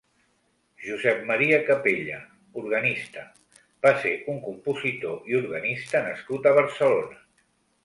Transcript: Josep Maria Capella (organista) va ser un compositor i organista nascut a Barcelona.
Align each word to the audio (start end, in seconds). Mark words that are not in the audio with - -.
Josep 0.85 1.19
Maria 1.31 1.59
Capella 1.67 2.17
(organista) 2.63 3.27
va 3.87 3.93
ser 4.07 4.15
un 4.35 4.41
compositor 4.49 5.31
i 5.35 5.39
organista 5.43 6.05
nascut 6.11 6.51
a 6.51 6.57
Barcelona. 6.61 7.25